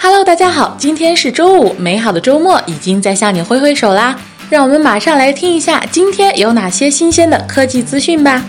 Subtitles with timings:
[0.00, 4.16] Hello，大家好，今天是周五，美好的周末已经在向你挥挥手啦。
[4.48, 8.44] 让我们马上来听一下今天有哪些新鲜的科技资讯吧。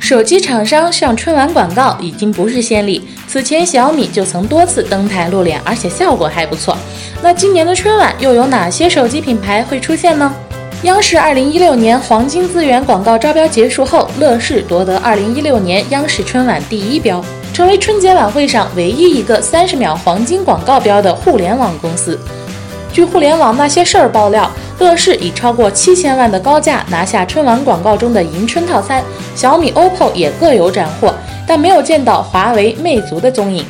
[0.00, 6.76] 手机厂商上春晚广告已经不是先例，此前小米就曾多次登台露脸，而且效果还不错。
[7.22, 10.34] 那今年的春晚又有哪些手机品牌会出现呢？
[10.82, 17.24] 央视二零一六年黄金资源广告招标结束后，乐视夺得二零一六年央视春晚第一标。
[17.58, 22.16] 成为春节晚会上唯一一个三十秒黄金广告标的互联网公司。
[22.92, 29.02] 据互联网那些事儿爆料，乐视以超过七千万的高价拿下春晚广告中的迎春套餐，
[29.34, 31.12] 小米、OPPO 也各有斩获，
[31.48, 33.64] 但没有见到华为、魅族的踪影。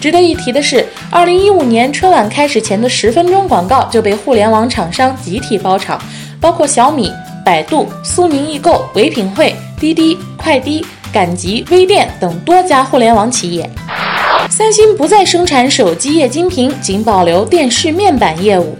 [0.00, 6.00] 值得一提的是，二零一五年春晚开始前的十分钟广告就被互联网厂商集体包场，
[6.40, 7.12] 包括小米、
[7.44, 10.82] 百度、苏宁易购、唯品会、滴滴、快滴。
[11.12, 13.68] 赶集、微店等多家互联网企业。
[14.50, 18.76] 三星不再生产手机液晶屏，仅保留电视面板业务。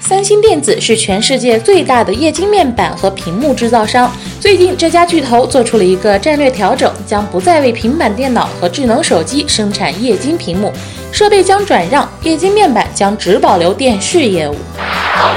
[0.00, 4.10] 三星电子是全世界最大的液晶面板和屏幕制造商。
[4.40, 10.72] 最近，这家巨头做出了一个战略调整，将不再为平板电脑和智能手机生产液晶屏幕，
[11.12, 14.56] 设备将转让，液晶面板将只保留电视业务。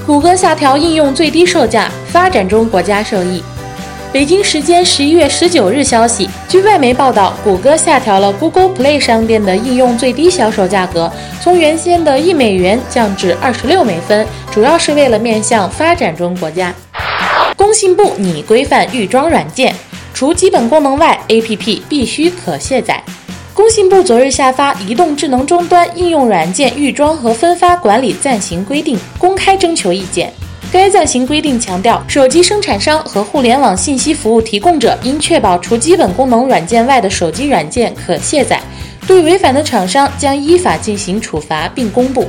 [0.05, 3.43] 谷歌下调应用最低售价，发展中国家受益。
[4.13, 11.11] 北京时间十一月十九日消息，据外媒报道，谷歌下调了 Google Play 商店的应用最低销售价格，
[11.41, 16.71] 从原先的一美元降至二十六美分，主要是为了面向发展中国家。
[17.57, 19.73] 工信部拟规范预装软件，
[20.13, 23.03] 除基本功能外，APP 必须可卸载。
[23.55, 30.31] 工信部昨日下发《移动智能终端应用软件预装和分发管理暂行规定》，公开征求意见。
[30.73, 38.59] 该暂行规定强调，手机生产商和互联网信息服务提供者应确保除基本功能软件外的手机软件可卸载，
[39.05, 42.27] 对违反的厂商将依法进行处罚并公布。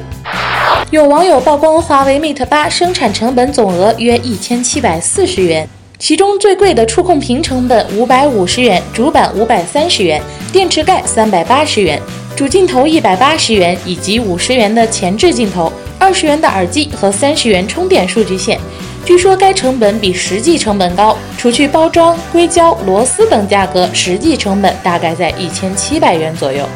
[0.90, 5.66] 有网友曝光华为 Mate 八生产成本总额约一千七百四十元，
[5.98, 10.20] 其中最贵的触控屏成本五百五十元，主板五百三十元，
[10.52, 11.98] 电池盖三百八十元，
[12.36, 15.72] 主镜头一百八十元，以及五十元的前置镜头。
[15.98, 18.58] 二十元的耳机和三十元充电数据线，
[19.04, 21.16] 据说该成本比实际成本高。
[21.36, 26.66] 除去包装、硅胶、螺丝等价格，实际成本大概在一千七百元左右。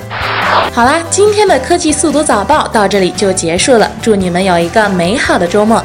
[0.72, 5.82] 好啦，今天的科技速读早报到这里就结束了，祝你们有一个美好的周末。